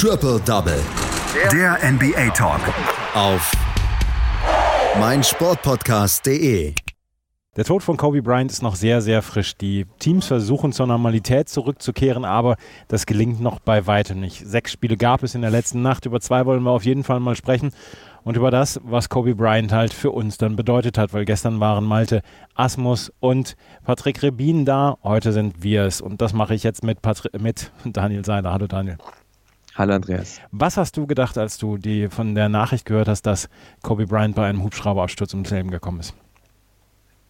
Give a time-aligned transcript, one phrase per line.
[0.00, 0.80] Triple Double.
[1.50, 2.60] Der NBA Talk.
[3.14, 3.50] Auf
[5.00, 6.72] meinsportpodcast.de.
[7.56, 9.56] Der Tod von Kobe Bryant ist noch sehr, sehr frisch.
[9.56, 12.54] Die Teams versuchen zur Normalität zurückzukehren, aber
[12.86, 14.46] das gelingt noch bei weitem nicht.
[14.46, 16.06] Sechs Spiele gab es in der letzten Nacht.
[16.06, 17.72] Über zwei wollen wir auf jeden Fall mal sprechen.
[18.22, 21.84] Und über das, was Kobe Bryant halt für uns dann bedeutet hat, weil gestern waren
[21.84, 22.22] Malte
[22.54, 24.96] Asmus und Patrick Rebin da.
[25.02, 26.00] Heute sind wir es.
[26.00, 28.52] Und das mache ich jetzt mit, Patri mit Daniel Seiler.
[28.52, 28.98] Hallo Daniel.
[29.78, 30.40] Hallo Andreas.
[30.50, 33.48] Was hast du gedacht, als du die von der Nachricht gehört hast, dass
[33.84, 36.14] Kobe Bryant bei einem Hubschrauberabsturz ums Leben gekommen ist?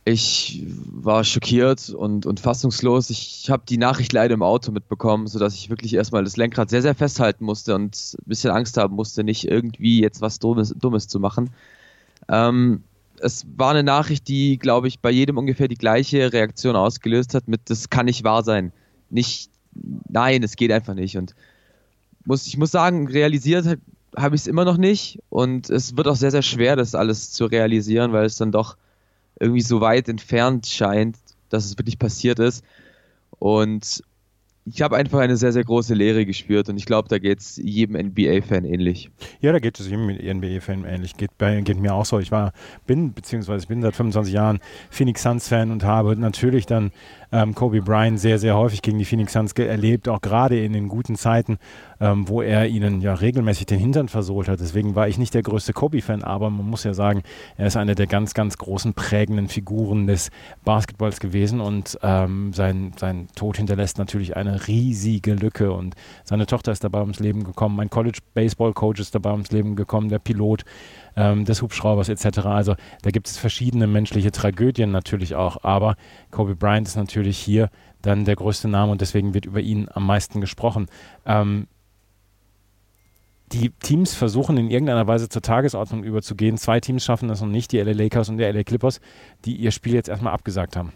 [0.07, 3.11] Ich war schockiert und, und fassungslos.
[3.11, 6.81] Ich habe die Nachricht leider im Auto mitbekommen, sodass ich wirklich erstmal das Lenkrad sehr,
[6.81, 11.07] sehr festhalten musste und ein bisschen Angst haben musste, nicht irgendwie jetzt was Dummes, Dummes
[11.07, 11.51] zu machen.
[12.31, 12.83] Ähm,
[13.21, 17.47] es war eine Nachricht, die, glaube ich, bei jedem ungefähr die gleiche Reaktion ausgelöst hat
[17.47, 18.73] mit, das kann nicht wahr sein.
[19.11, 19.51] Nicht,
[20.09, 21.19] nein, es geht einfach nicht.
[21.19, 21.35] Und
[22.29, 23.79] muss, ich muss sagen, realisiert
[24.17, 27.33] habe ich es immer noch nicht und es wird auch sehr, sehr schwer, das alles
[27.33, 28.77] zu realisieren, weil es dann doch
[29.41, 31.17] irgendwie so weit entfernt scheint,
[31.49, 32.65] dass es wirklich passiert ist.
[33.39, 34.03] Und
[34.75, 37.57] ich habe einfach eine sehr, sehr große Leere gespürt und ich glaube, da geht es
[37.57, 39.11] jedem NBA-Fan ähnlich.
[39.41, 41.17] Ja, da geht es jedem NBA-Fan ähnlich.
[41.17, 42.19] Geht, bei, geht mir auch so.
[42.19, 42.53] Ich war,
[42.87, 44.59] bin, beziehungsweise bin seit 25 Jahren
[44.91, 46.93] Phoenix Suns-Fan und habe natürlich dann
[47.33, 50.89] ähm, Kobe Bryant sehr, sehr häufig gegen die Phoenix Suns erlebt, auch gerade in den
[50.89, 51.59] guten Zeiten,
[52.01, 54.61] ähm, wo er ihnen ja regelmäßig den Hintern versohlt hat.
[54.61, 57.23] Deswegen war ich nicht der größte Kobe-Fan, aber man muss ja sagen,
[57.57, 60.31] er ist eine der ganz, ganz großen prägenden Figuren des
[60.65, 66.73] Basketballs gewesen und ähm, sein, sein Tod hinterlässt natürlich eine riesige Lücke und seine Tochter
[66.73, 70.65] ist dabei ums Leben gekommen, mein College-Baseball-Coach ist dabei ums Leben gekommen, der Pilot
[71.17, 72.39] ähm, des Hubschraubers etc.
[72.47, 75.97] Also da gibt es verschiedene menschliche Tragödien natürlich auch, aber
[76.31, 77.71] Kobe Bryant ist natürlich hier
[78.03, 80.87] dann der größte Name und deswegen wird über ihn am meisten gesprochen.
[81.27, 81.67] Ähm,
[83.53, 86.57] die Teams versuchen in irgendeiner Weise zur Tagesordnung überzugehen.
[86.59, 89.01] Zwei Teams schaffen das noch nicht, die LA Lakers und die LA Clippers,
[89.45, 90.93] die ihr Spiel jetzt erstmal abgesagt haben.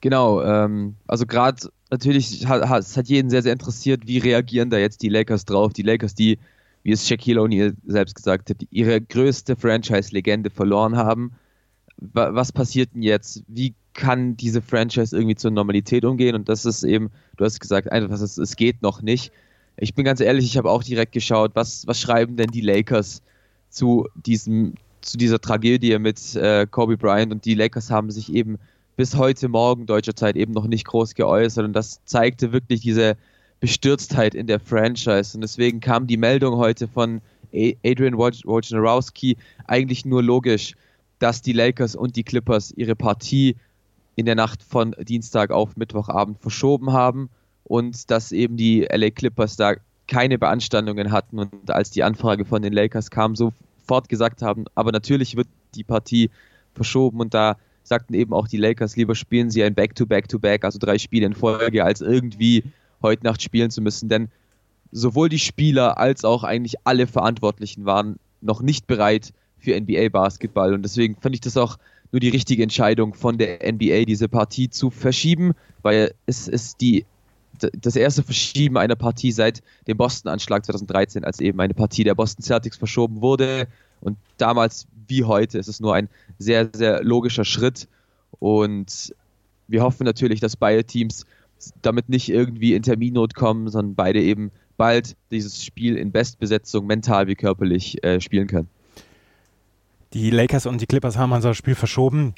[0.00, 4.76] Genau, ähm, also gerade natürlich hat, es hat jeden sehr, sehr interessiert, wie reagieren da
[4.76, 5.72] jetzt die Lakers drauf.
[5.72, 6.38] Die Lakers, die
[6.84, 11.32] wie es Shaquille O'Neal selbst gesagt hat, ihre größte Franchise-Legende verloren haben.
[11.96, 13.42] Was passiert denn jetzt?
[13.48, 16.34] Wie kann diese Franchise irgendwie zur Normalität umgehen?
[16.34, 19.32] Und das ist eben, du hast gesagt, einfach, es geht noch nicht.
[19.76, 23.22] Ich bin ganz ehrlich, ich habe auch direkt geschaut, was, was schreiben denn die Lakers
[23.70, 27.32] zu diesem, zu dieser Tragödie mit äh, Kobe Bryant?
[27.32, 28.58] Und die Lakers haben sich eben
[28.96, 31.64] bis heute Morgen deutscher Zeit eben noch nicht groß geäußert.
[31.64, 33.16] Und das zeigte wirklich diese
[33.58, 35.36] Bestürztheit in der Franchise.
[35.36, 37.20] Und deswegen kam die Meldung heute von
[37.52, 39.36] Adrian Wojnarowski.
[39.66, 40.74] Eigentlich nur logisch,
[41.18, 43.56] dass die Lakers und die Clippers ihre Partie
[44.14, 47.28] in der Nacht von Dienstag auf Mittwochabend verschoben haben
[47.64, 49.74] und dass eben die LA Clippers da
[50.06, 51.38] keine Beanstandungen hatten.
[51.38, 55.84] Und als die Anfrage von den Lakers kam, sofort gesagt haben, aber natürlich wird die
[55.84, 56.30] Partie
[56.74, 57.20] verschoben.
[57.20, 60.98] Und da sagten eben auch die Lakers, lieber spielen sie ein Back-to-Back-to-Back, -Back, also drei
[60.98, 62.64] Spiele in Folge, als irgendwie
[63.02, 64.28] heute Nacht spielen zu müssen, denn
[64.90, 70.82] sowohl die Spieler als auch eigentlich alle Verantwortlichen waren noch nicht bereit für NBA-Basketball und
[70.82, 71.78] deswegen fand ich das auch
[72.12, 75.52] nur die richtige Entscheidung von der NBA, diese Partie zu verschieben,
[75.82, 77.04] weil es ist die
[77.58, 82.42] das erste Verschieben einer Partie seit dem Boston-Anschlag 2013, als eben eine Partie der Boston
[82.42, 83.68] Celtics verschoben wurde.
[84.00, 87.88] Und damals wie heute ist es nur ein sehr, sehr logischer Schritt.
[88.38, 89.14] Und
[89.68, 91.26] wir hoffen natürlich, dass beide Teams
[91.82, 97.26] damit nicht irgendwie in Terminnot kommen, sondern beide eben bald dieses Spiel in Bestbesetzung mental
[97.26, 98.68] wie körperlich äh, spielen können.
[100.12, 102.34] Die Lakers und die Clippers haben das Spiel verschoben.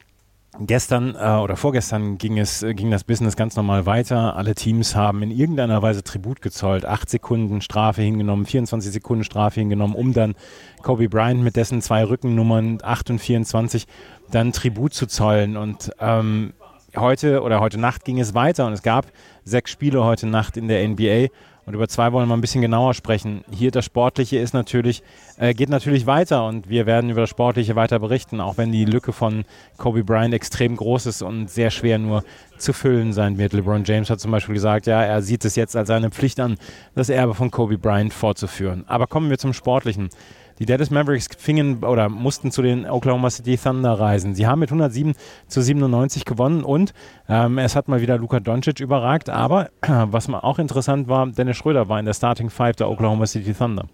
[0.59, 4.37] Gestern äh, oder vorgestern ging es ging das Business ganz normal weiter.
[4.37, 6.87] Alle Teams haben in irgendeiner Weise Tribut gezollt.
[6.87, 10.35] Acht Sekunden Strafe hingenommen, 24 Sekunden Strafe hingenommen, um dann
[10.83, 13.87] Kobe Bryant mit dessen zwei Rückennummern 8 und 24
[14.31, 15.59] dann Tribut zu zollen.
[15.59, 16.55] Und ähm,
[16.97, 19.07] heute oder heute Nacht ging es weiter und es gab
[19.45, 21.29] sechs Spiele heute Nacht in der NBA.
[21.67, 23.45] Und über zwei wollen wir ein bisschen genauer sprechen.
[23.51, 25.03] Hier das Sportliche ist natürlich,
[25.37, 28.85] äh, geht natürlich weiter und wir werden über das Sportliche weiter berichten, auch wenn die
[28.85, 29.45] Lücke von
[29.77, 32.23] Kobe Bryant extrem groß ist und sehr schwer nur
[32.57, 33.53] zu füllen sein wird.
[33.53, 36.57] LeBron James hat zum Beispiel gesagt, ja, er sieht es jetzt als seine Pflicht an,
[36.95, 38.85] das Erbe von Kobe Bryant fortzuführen.
[38.87, 40.11] Aber kommen wir zum Sportlichen.
[40.59, 44.35] Die Dallas Mavericks fingen oder mussten zu den Oklahoma City Thunder reisen.
[44.35, 45.15] Sie haben mit 107
[45.49, 46.95] zu 97 gewonnen und
[47.29, 49.29] ähm, es hat mal wieder Luka Doncic überragt.
[49.29, 53.27] Aber was mal auch interessant war, Dennis Schröder war in der Starting Five der Oklahoma
[53.27, 53.87] City Thunder.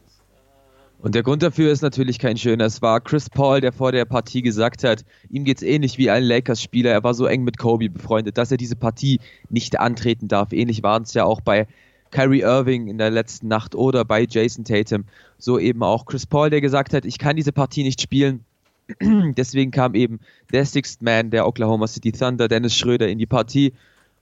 [1.02, 2.66] Und der Grund dafür ist natürlich kein schöner.
[2.66, 6.10] Es war Chris Paul, der vor der Partie gesagt hat, ihm geht es ähnlich wie
[6.10, 6.92] ein Lakers-Spieler.
[6.92, 9.18] Er war so eng mit Kobe befreundet, dass er diese Partie
[9.50, 10.52] nicht antreten darf.
[10.52, 11.66] Ähnlich waren es ja auch bei
[12.12, 15.04] Kyrie Irving in der letzten Nacht oder bei Jason Tatum.
[15.38, 18.44] So eben auch Chris Paul, der gesagt hat, ich kann diese Partie nicht spielen.
[19.00, 20.20] Deswegen kam eben
[20.52, 23.72] der Sixth Man der Oklahoma City Thunder, Dennis Schröder, in die Partie.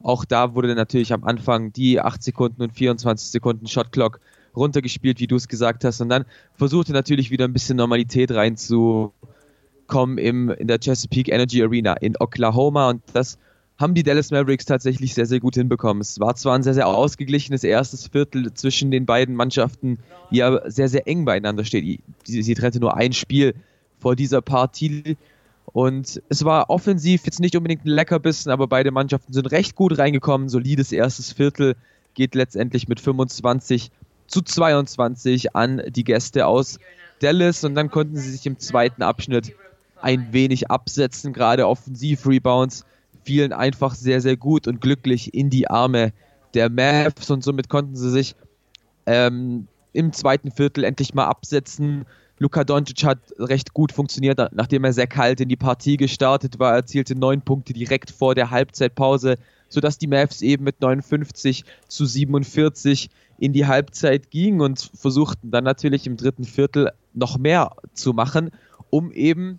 [0.03, 4.21] Auch da wurde natürlich am Anfang die 8 Sekunden und 24 Sekunden Shot Clock
[4.57, 6.01] runtergespielt, wie du es gesagt hast.
[6.01, 11.95] Und dann versuchte natürlich wieder ein bisschen Normalität reinzukommen im, in der Chesapeake Energy Arena
[11.95, 12.91] in Oklahoma.
[12.91, 13.39] Und das
[13.81, 16.03] haben die Dallas Mavericks tatsächlich sehr, sehr gut hinbekommen.
[16.03, 19.99] Es war zwar ein sehr, sehr ausgeglichenes erstes Viertel zwischen den beiden Mannschaften,
[20.31, 22.03] die ja sehr, sehr eng beieinander steht.
[22.25, 23.55] Sie, sie trennte nur ein Spiel
[23.99, 25.17] vor dieser Partie.
[25.65, 29.97] Und es war offensiv jetzt nicht unbedingt ein Leckerbissen, aber beide Mannschaften sind recht gut
[29.97, 30.51] reingekommen.
[30.51, 31.75] Solides erstes Viertel
[32.13, 33.91] geht letztendlich mit 25
[34.27, 36.81] zu 22 an die Gäste aus
[37.21, 39.55] Dallas und dann konnten sie sich im zweiten Abschnitt
[40.03, 41.33] ein wenig absetzen.
[41.33, 42.85] Gerade Offensiv-Rebounds
[43.25, 46.13] fielen einfach sehr, sehr gut und glücklich in die Arme
[46.55, 48.35] der Mavs und somit konnten sie sich
[49.07, 52.07] ähm, im zweiten Viertel endlich mal absetzen.
[52.39, 56.75] Luka Doncic hat recht gut funktioniert, nachdem er sehr kalt in die Partie gestartet war,
[56.75, 59.37] erzielte neun Punkte direkt vor der Halbzeitpause,
[59.69, 65.65] sodass die Mavs eben mit 59 zu 47 in die Halbzeit gingen und versuchten dann
[65.65, 68.51] natürlich im dritten Viertel noch mehr zu machen,
[68.91, 69.59] um eben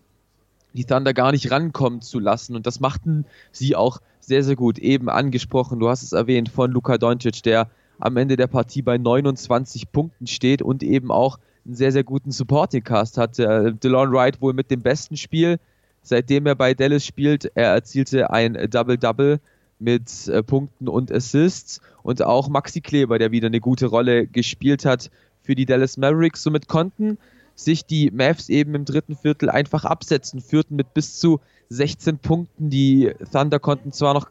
[0.73, 2.56] die Thunder gar nicht rankommen zu lassen.
[2.56, 4.79] Und das machten sie auch sehr, sehr gut.
[4.79, 7.69] Eben angesprochen, du hast es erwähnt, von Luka Doncic, der
[8.00, 12.31] am Ende der Partie bei 29 Punkten steht und eben auch einen sehr, sehr guten
[12.31, 13.45] Supporting Cast hatte.
[13.45, 15.59] Äh, DeLon Wright wohl mit dem besten Spiel,
[16.01, 17.51] seitdem er bei Dallas spielt.
[17.56, 19.39] Er erzielte ein Double-Double
[19.79, 24.85] mit äh, Punkten und Assists und auch Maxi Kleber, der wieder eine gute Rolle gespielt
[24.85, 26.44] hat für die Dallas Mavericks.
[26.44, 27.17] Somit konnten
[27.63, 32.69] sich die Mavs eben im dritten Viertel einfach absetzen, führten mit bis zu 16 Punkten.
[32.69, 34.30] Die Thunder konnten zwar noch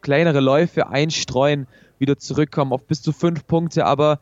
[0.00, 1.66] kleinere Läufe einstreuen,
[1.98, 4.20] wieder zurückkommen auf bis zu 5 Punkte, aber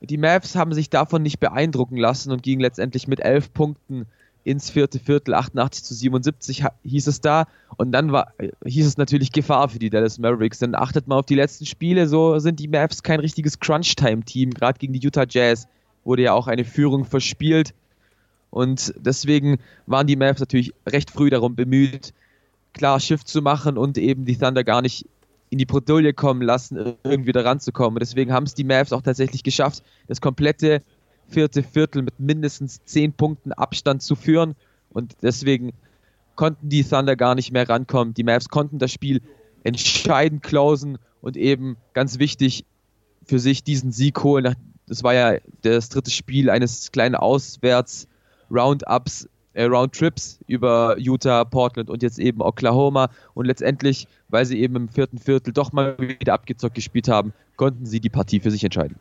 [0.00, 4.06] die Mavs haben sich davon nicht beeindrucken lassen und gingen letztendlich mit 11 Punkten
[4.42, 7.46] ins vierte Viertel, 88 zu 77 hieß es da.
[7.76, 8.32] Und dann war,
[8.64, 10.58] hieß es natürlich Gefahr für die Dallas Mavericks.
[10.60, 14.78] Denn achtet mal auf die letzten Spiele, so sind die Mavs kein richtiges Crunch-Time-Team, gerade
[14.78, 15.68] gegen die Utah Jazz
[16.04, 17.74] wurde ja auch eine Führung verspielt.
[18.50, 22.12] Und deswegen waren die Mavs natürlich recht früh darum bemüht,
[22.72, 25.06] klar Shift zu machen und eben die Thunder gar nicht
[25.50, 27.94] in die Bredouille kommen lassen, irgendwie da ranzukommen.
[27.94, 30.82] Und deswegen haben es die Mavs auch tatsächlich geschafft, das komplette
[31.28, 34.54] vierte Viertel mit mindestens zehn Punkten Abstand zu führen.
[34.90, 35.72] Und deswegen
[36.36, 38.14] konnten die Thunder gar nicht mehr rankommen.
[38.14, 39.22] Die Mavs konnten das Spiel
[39.62, 42.64] entscheidend closen und eben ganz wichtig
[43.24, 44.56] für sich diesen Sieg holen,
[44.90, 52.02] das war ja das dritte Spiel eines kleinen Auswärts-Roundups, äh, Roundtrips über Utah, Portland und
[52.02, 53.08] jetzt eben Oklahoma.
[53.34, 57.86] Und letztendlich, weil sie eben im vierten Viertel doch mal wieder abgezockt gespielt haben, konnten
[57.86, 58.96] sie die Partie für sich entscheiden.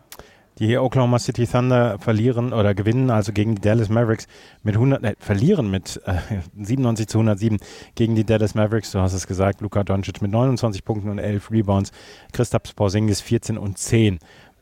[0.59, 4.27] Die Oklahoma City Thunder verlieren oder gewinnen also gegen die Dallas Mavericks
[4.61, 6.17] mit 100, äh, verlieren mit äh,
[6.61, 7.59] 97 zu 107
[7.95, 8.91] gegen die Dallas Mavericks.
[8.91, 11.91] Du hast es gesagt, Luka Doncic mit 29 Punkten und 11 Rebounds,
[12.33, 14.19] Christoph Porzingis 14 und 10.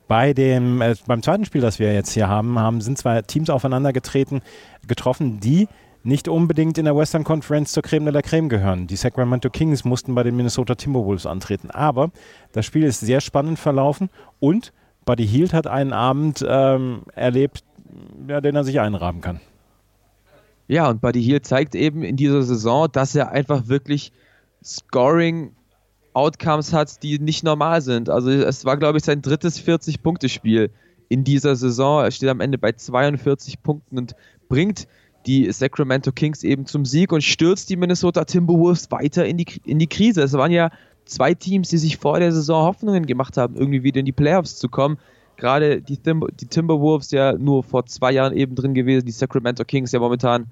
[0.07, 3.50] Bei dem, äh, beim zweiten Spiel, das wir jetzt hier haben, haben, sind zwei Teams
[3.50, 4.42] aufeinander getreten,
[4.88, 5.68] getroffen, die
[6.04, 8.88] nicht unbedingt in der Western Conference zur Creme de la Creme gehören.
[8.88, 11.69] Die Sacramento Kings mussten bei den Minnesota Timberwolves antreten.
[11.69, 12.12] Aber
[12.54, 14.09] das Spiel ist sehr spannend verlaufen
[14.39, 14.71] und
[15.04, 17.63] Buddy Hield hat einen Abend ähm, erlebt,
[18.27, 19.41] ja, den er sich einrahmen kann.
[20.67, 24.12] Ja, und Buddy Hield zeigt eben in dieser Saison, dass er einfach wirklich
[24.63, 25.51] Scoring
[26.17, 28.09] Outcomes hat, die nicht normal sind.
[28.09, 30.71] Also es war, glaube ich, sein drittes 40-Punkte-Spiel
[31.09, 32.03] in dieser Saison.
[32.03, 34.15] Er steht am Ende bei 42 Punkten und
[34.50, 34.88] bringt
[35.27, 39.77] die Sacramento Kings eben zum Sieg und stürzt die Minnesota Timberwolves weiter in die, in
[39.77, 40.24] die Krise.
[40.24, 40.71] Es waren ja
[41.05, 44.57] zwei Teams, die sich vor der Saison Hoffnungen gemacht haben, irgendwie wieder in die Playoffs
[44.57, 44.97] zu kommen.
[45.36, 49.63] Gerade die, Timber, die Timberwolves ja nur vor zwei Jahren eben drin gewesen, die Sacramento
[49.65, 50.47] Kings ja momentan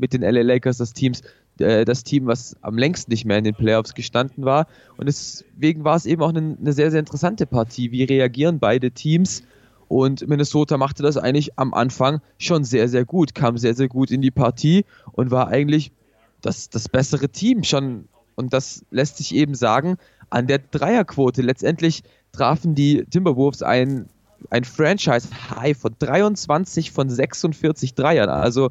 [0.00, 1.22] mit den LA Lakers das Teams,
[1.58, 4.66] äh, das Team, was am längsten nicht mehr in den Playoffs gestanden war.
[4.96, 7.92] Und deswegen war es eben auch eine, eine sehr, sehr interessante Partie.
[7.92, 9.42] Wie reagieren beide Teams?
[9.88, 14.10] Und Minnesota machte das eigentlich am Anfang schon sehr, sehr gut, kam sehr, sehr gut
[14.10, 15.90] in die Partie und war eigentlich
[16.42, 18.08] das, das bessere Team schon.
[18.36, 19.96] Und das lässt sich eben sagen
[20.30, 21.42] an der Dreierquote.
[21.42, 24.08] Letztendlich trafen die Timberwolves ein,
[24.48, 28.28] ein Franchise-High von 23 von 46 Dreiern.
[28.28, 28.70] Also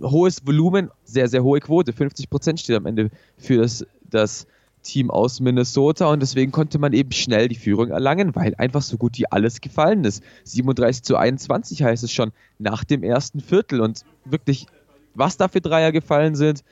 [0.00, 1.92] hohes Volumen, sehr, sehr hohe Quote.
[1.92, 4.46] 50 Prozent steht am Ende für das, das
[4.82, 8.96] Team aus Minnesota und deswegen konnte man eben schnell die Führung erlangen, weil einfach so
[8.96, 10.22] gut wie alles gefallen ist.
[10.44, 14.66] 37 zu 21 heißt es schon nach dem ersten Viertel und wirklich,
[15.14, 16.62] was da für Dreier gefallen sind,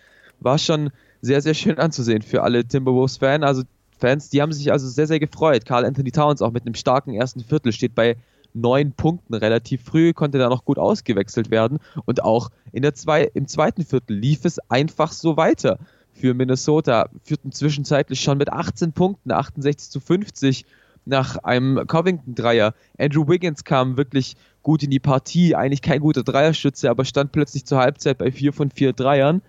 [0.40, 0.90] war schon
[1.22, 3.44] sehr, sehr schön anzusehen für alle Timberwolves-Fans.
[3.44, 3.62] Also
[3.98, 5.64] Fans, die haben sich also sehr, sehr gefreut.
[5.64, 8.16] Carl Anthony Towns auch mit einem starken ersten Viertel steht bei
[8.54, 13.30] neun Punkten relativ früh, konnte da noch gut ausgewechselt werden und auch in der zwei,
[13.34, 15.78] im zweiten Viertel lief es einfach so weiter
[16.12, 20.64] für Minnesota, führten zwischenzeitlich schon mit 18 Punkten, 68 zu 50
[21.04, 22.72] nach einem Covington-Dreier.
[22.98, 27.66] Andrew Wiggins kam wirklich gut in die Partie, eigentlich kein guter Dreierschütze, aber stand plötzlich
[27.66, 29.42] zur Halbzeit bei vier von vier Dreiern.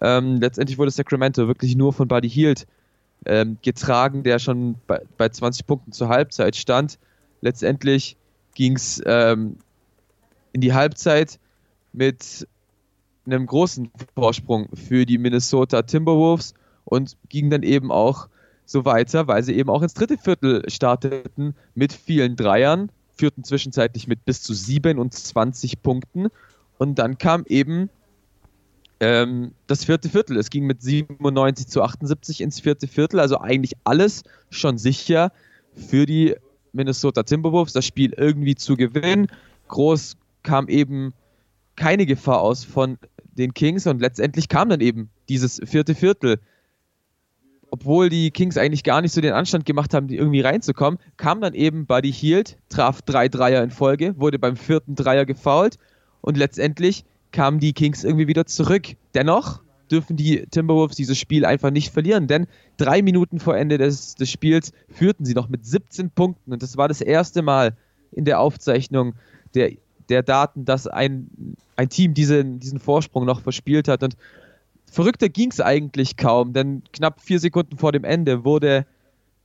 [0.00, 2.66] Ähm, letztendlich wurde Sacramento wirklich nur von Buddy Hield
[3.26, 6.98] ähm, getragen, der schon bei, bei 20 Punkten zur Halbzeit stand.
[7.40, 8.16] Letztendlich
[8.54, 9.56] ging es ähm,
[10.52, 11.38] in die Halbzeit
[11.92, 12.46] mit
[13.26, 18.28] einem großen Vorsprung für die Minnesota Timberwolves und ging dann eben auch
[18.66, 24.06] so weiter, weil sie eben auch ins dritte Viertel starteten mit vielen Dreiern, führten zwischenzeitlich
[24.06, 26.28] mit bis zu 27 Punkten
[26.78, 27.90] und dann kam eben
[29.00, 30.36] ähm, das vierte Viertel.
[30.36, 35.32] Es ging mit 97 zu 78 ins vierte Viertel, also eigentlich alles schon sicher
[35.74, 36.36] für die
[36.74, 39.28] Minnesota Timberwolves, das Spiel irgendwie zu gewinnen.
[39.68, 41.14] Groß kam eben
[41.76, 42.98] keine Gefahr aus von
[43.32, 46.38] den Kings und letztendlich kam dann eben dieses vierte Viertel.
[47.70, 51.54] Obwohl die Kings eigentlich gar nicht so den Anstand gemacht haben, irgendwie reinzukommen, kam dann
[51.54, 55.78] eben Buddy Hield, traf drei Dreier in Folge, wurde beim vierten Dreier gefoult
[56.20, 58.94] und letztendlich kamen die Kings irgendwie wieder zurück.
[59.14, 59.63] Dennoch
[59.94, 62.46] dürfen die Timberwolves dieses Spiel einfach nicht verlieren, denn
[62.76, 66.76] drei Minuten vor Ende des, des Spiels führten sie noch mit 17 Punkten und das
[66.76, 67.76] war das erste Mal
[68.10, 69.14] in der Aufzeichnung
[69.54, 69.72] der,
[70.08, 74.16] der Daten, dass ein, ein Team diesen, diesen Vorsprung noch verspielt hat und
[74.90, 78.86] verrückter ging es eigentlich kaum, denn knapp vier Sekunden vor dem Ende wurde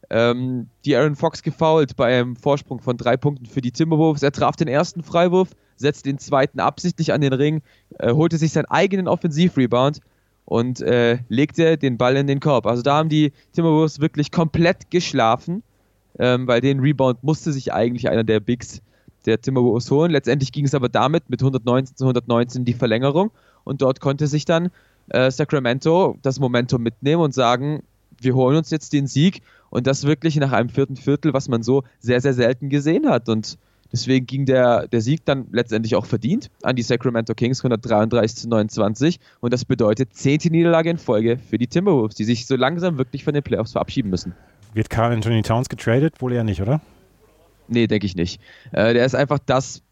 [0.09, 4.23] ähm, die Aaron Fox gefoult bei einem Vorsprung von drei Punkten für die Timberwolves.
[4.23, 7.61] Er traf den ersten Freiwurf, setzte den zweiten absichtlich an den Ring,
[7.99, 9.99] äh, holte sich seinen eigenen Offensivrebound
[10.49, 12.65] und äh, legte den Ball in den Korb.
[12.65, 15.61] Also da haben die Timberwolves wirklich komplett geschlafen,
[16.17, 18.81] ähm, weil den Rebound musste sich eigentlich einer der Bigs
[19.27, 20.09] der Timberwolves holen.
[20.09, 23.29] Letztendlich ging es aber damit mit 119 zu 119 die Verlängerung
[23.63, 24.71] und dort konnte sich dann
[25.09, 27.83] äh, Sacramento das Momentum mitnehmen und sagen,
[28.19, 31.61] wir holen uns jetzt den Sieg und das wirklich nach einem vierten Viertel, was man
[31.61, 33.29] so sehr, sehr selten gesehen hat.
[33.29, 33.59] Und
[33.91, 38.49] deswegen ging der, der Sieg dann letztendlich auch verdient an die Sacramento Kings 133 zu
[38.49, 39.19] 29.
[39.39, 43.23] Und das bedeutet zehnte Niederlage in Folge für die Timberwolves, die sich so langsam wirklich
[43.23, 44.33] von den Playoffs verabschieden müssen.
[44.73, 46.21] Wird Carl Anthony Towns getradet?
[46.21, 46.81] Wohl eher nicht, oder?
[47.67, 48.41] Nee, denke ich nicht.
[48.71, 49.83] Äh, der ist einfach das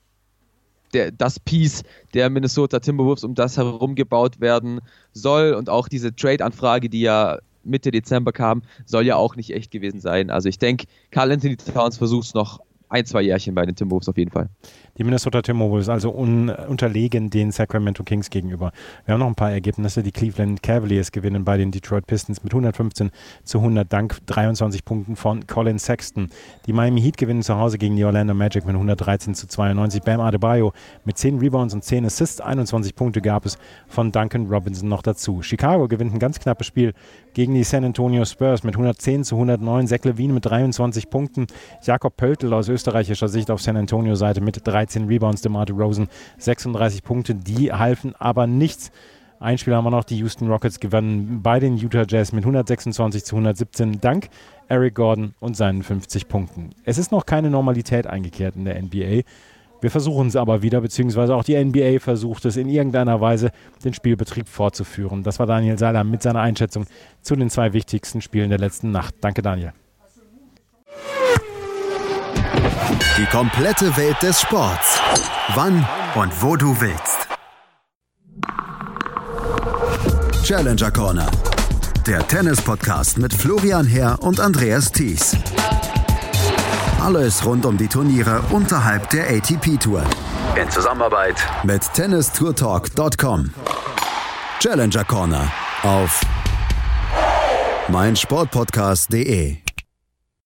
[0.93, 4.79] der, das Piece der Minnesota Timberwolves, um das herum gebaut werden
[5.13, 5.53] soll.
[5.53, 9.99] Und auch diese Trade-Anfrage, die ja Mitte Dezember kam, soll ja auch nicht echt gewesen
[9.99, 10.29] sein.
[10.29, 14.09] Also ich denke, Carl Anthony Towns versucht es noch ein, zwei Jährchen bei den Timberwolves
[14.09, 14.49] auf jeden Fall.
[14.97, 18.71] Die Minnesota Timberwolves also un unterlegen den Sacramento Kings gegenüber.
[19.05, 20.01] Wir haben noch ein paar Ergebnisse.
[20.01, 23.11] Die Cleveland Cavaliers gewinnen bei den Detroit Pistons mit 115
[23.43, 26.29] zu 100 dank 23 Punkten von Colin Sexton.
[26.65, 30.01] Die Miami Heat gewinnen zu Hause gegen die Orlando Magic mit 113 zu 92.
[30.01, 30.73] Bam Adebayo
[31.05, 32.41] mit 10 Rebounds und 10 Assists.
[32.41, 35.41] 21 Punkte gab es von Duncan Robinson noch dazu.
[35.41, 36.93] Chicago gewinnt ein ganz knappes Spiel
[37.37, 39.85] gegen die San Antonio Spurs mit 110 zu 109.
[39.85, 41.45] Zach Levine mit 23 Punkten.
[41.83, 45.43] Jakob Pöltl aus österreichischer Sicht auf San Antonio Seite mit 13 Rebounds.
[45.43, 46.07] DeMar Rosen
[46.39, 47.35] 36 Punkte.
[47.35, 48.91] Die halfen aber nichts.
[49.39, 50.03] Ein Spiel haben wir noch.
[50.03, 54.29] Die Houston Rockets gewannen bei den Utah Jazz mit 126 zu 117 dank
[54.67, 56.71] Eric Gordon und seinen 50 Punkten.
[56.85, 59.21] Es ist noch keine Normalität eingekehrt in der NBA.
[59.79, 63.51] Wir versuchen es aber wieder, beziehungsweise auch die NBA versucht es in irgendeiner Weise,
[63.83, 65.23] den Spielbetrieb fortzuführen.
[65.23, 66.85] Das war Daniel Seiler mit seiner Einschätzung
[67.21, 69.15] zu den zwei wichtigsten Spielen der letzten Nacht.
[69.21, 69.73] Danke, Daniel.
[73.17, 74.99] Die komplette Welt des Sports.
[75.55, 77.27] Wann und wo du willst.
[80.43, 81.29] Challenger Corner.
[82.05, 85.35] Der Tennis-Podcast mit Florian Herr und Andreas Thies.
[87.07, 90.03] Alles rund um die Turniere unterhalb der ATP-Tour.
[90.61, 93.49] In Zusammenarbeit mit tennistourtalk.com.
[94.59, 95.49] Challenger Corner
[95.83, 96.19] auf
[97.87, 99.66] meinsportpodcast.de